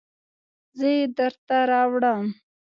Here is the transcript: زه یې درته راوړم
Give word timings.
زه 0.77 0.87
یې 0.97 1.05
درته 1.17 1.57
راوړم 1.71 2.25